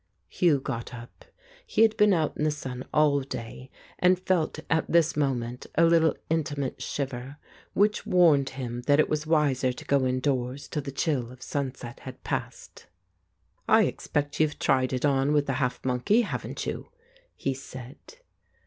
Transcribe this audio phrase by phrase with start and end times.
[0.29, 1.25] Hugh got up.
[1.63, 3.69] He had been out in the sun all day,
[3.99, 7.37] and felt at this moment a little intimate shiver,
[7.73, 11.99] which warned him that it was wiser to go indoors till the chill of sunset
[11.99, 12.87] had passed.
[13.67, 16.89] "I expect you've tried it on with the half monkey, haven't you?"
[17.35, 17.97] he said.